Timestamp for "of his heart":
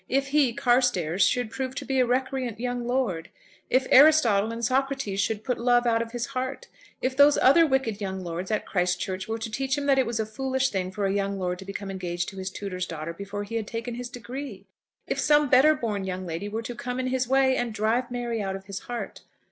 6.01-6.67, 18.55-19.21